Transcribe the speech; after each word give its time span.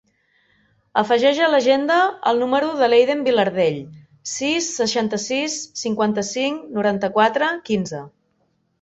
Afegeix 1.01 1.41
a 1.47 1.49
l'agenda 1.55 1.97
el 2.31 2.41
número 2.45 2.71
de 2.81 2.89
l'Eiden 2.91 3.23
Vilardell: 3.29 3.79
sis, 4.33 4.73
seixanta-sis, 4.81 5.61
cinquanta-cinc, 5.85 6.69
noranta-quatre, 6.81 7.57
quinze. 7.73 8.07